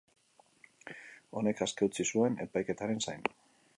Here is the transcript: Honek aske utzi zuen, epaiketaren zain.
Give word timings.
Honek 1.41 1.61
aske 1.67 1.89
utzi 1.91 2.07
zuen, 2.15 2.39
epaiketaren 2.47 3.05
zain. 3.09 3.29